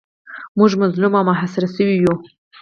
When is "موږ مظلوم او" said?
0.57-1.23